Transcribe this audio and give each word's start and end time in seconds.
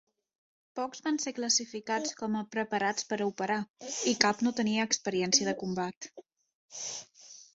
Pocs 0.77 1.01
van 1.07 1.19
ser 1.23 1.33
classificats 1.39 2.15
com 2.21 2.37
a 2.39 2.41
"preparats 2.55 3.05
per 3.11 3.19
a 3.21 3.27
operar" 3.33 3.59
i 4.13 4.15
cap 4.25 4.41
no 4.47 4.55
tenia 4.63 4.87
experiència 4.91 5.51
de 5.51 5.55
combat. 5.63 6.09